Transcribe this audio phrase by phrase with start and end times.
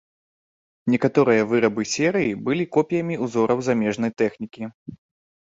[0.93, 4.63] Некаторыя вырабы серыі былі копіямі ўзораў замежнай тэхнікі.